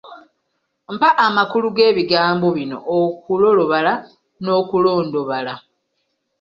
Mpa 0.93 1.09
amakulu 1.25 1.67
g'ebigambo 1.75 2.47
okulolobala 2.99 3.93
n'okulondobala. 4.43 5.53